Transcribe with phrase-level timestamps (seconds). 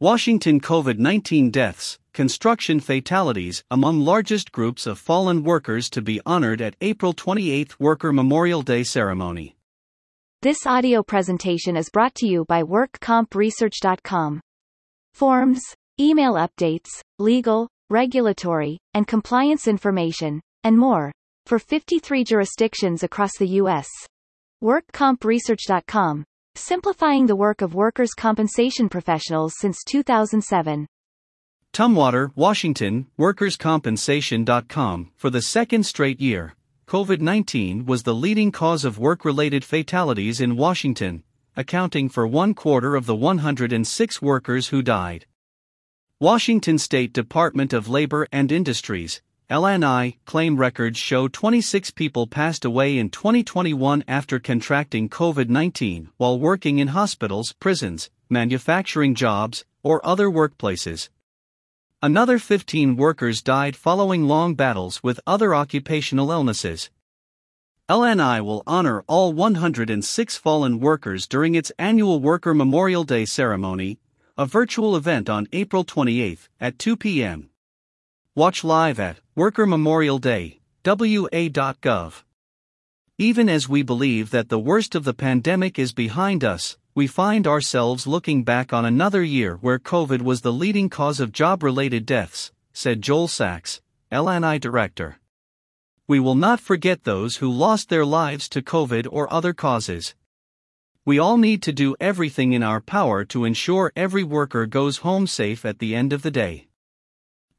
[0.00, 6.62] Washington COVID 19 deaths, construction fatalities among largest groups of fallen workers to be honored
[6.62, 9.56] at April 28 Worker Memorial Day ceremony.
[10.40, 14.40] This audio presentation is brought to you by WorkCompResearch.com.
[15.14, 15.62] Forms,
[15.98, 21.10] email updates, legal, regulatory, and compliance information, and more,
[21.44, 23.88] for 53 jurisdictions across the U.S.
[24.62, 26.24] WorkCompResearch.com,
[26.58, 30.86] simplifying the work of workers' compensation professionals since 2007.
[31.72, 35.12] Tumwater, Washington, WorkersCompensation.com.
[35.16, 36.54] For the second straight year,
[36.86, 41.22] COVID 19 was the leading cause of work related fatalities in Washington,
[41.56, 45.26] accounting for one quarter of the 106 workers who died.
[46.20, 52.98] Washington State Department of Labor and Industries, LNI, claim records show 26 people passed away
[52.98, 60.28] in 2021 after contracting COVID 19 while working in hospitals, prisons, manufacturing jobs, or other
[60.28, 61.08] workplaces.
[62.02, 66.90] Another 15 workers died following long battles with other occupational illnesses.
[67.88, 73.98] LNI will honor all 106 fallen workers during its annual Worker Memorial Day ceremony,
[74.36, 77.48] a virtual event on April 28 at 2 p.m.
[78.38, 82.22] Watch live at Worker Memorial Day, WA.gov.
[83.18, 87.48] Even as we believe that the worst of the pandemic is behind us, we find
[87.48, 92.06] ourselves looking back on another year where COVID was the leading cause of job related
[92.06, 93.80] deaths, said Joel Sacks,
[94.12, 95.18] LNI director.
[96.06, 100.14] We will not forget those who lost their lives to COVID or other causes.
[101.04, 105.26] We all need to do everything in our power to ensure every worker goes home
[105.26, 106.67] safe at the end of the day.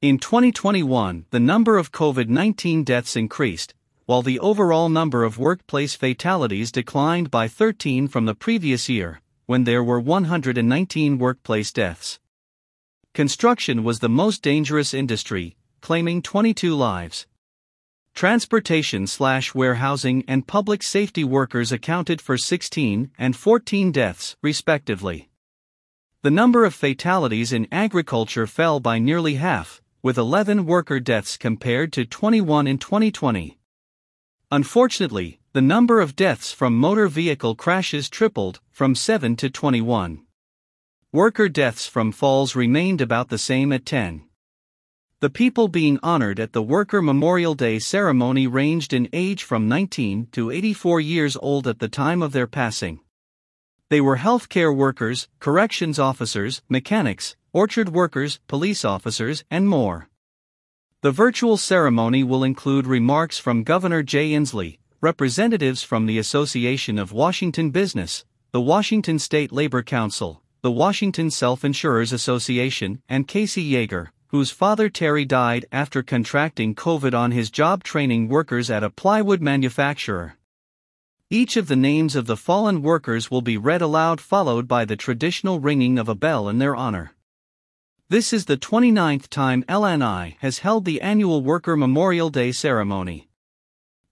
[0.00, 3.74] In 2021, the number of COVID 19 deaths increased,
[4.06, 9.64] while the overall number of workplace fatalities declined by 13 from the previous year, when
[9.64, 12.20] there were 119 workplace deaths.
[13.12, 17.26] Construction was the most dangerous industry, claiming 22 lives.
[18.14, 25.28] Transportation slash warehousing and public safety workers accounted for 16 and 14 deaths, respectively.
[26.22, 31.92] The number of fatalities in agriculture fell by nearly half, with 11 worker deaths compared
[31.92, 33.58] to 21 in 2020.
[34.50, 40.22] Unfortunately, the number of deaths from motor vehicle crashes tripled, from 7 to 21.
[41.12, 44.22] Worker deaths from falls remained about the same at 10.
[45.20, 50.28] The people being honored at the Worker Memorial Day ceremony ranged in age from 19
[50.30, 53.00] to 84 years old at the time of their passing.
[53.90, 60.08] They were healthcare workers, corrections officers, mechanics, orchard workers, police officers, and more.
[61.00, 67.12] The virtual ceremony will include remarks from Governor Jay Inslee, representatives from the Association of
[67.12, 74.08] Washington Business, the Washington State Labor Council, the Washington Self Insurers Association, and Casey Yeager,
[74.28, 79.40] whose father Terry died after contracting COVID on his job training workers at a plywood
[79.40, 80.36] manufacturer.
[81.30, 84.96] Each of the names of the fallen workers will be read aloud, followed by the
[84.96, 87.12] traditional ringing of a bell in their honor.
[88.10, 93.28] This is the 29th time LNI has held the annual Worker Memorial Day ceremony.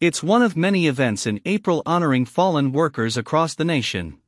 [0.00, 4.18] It's one of many events in April honoring fallen workers across the nation.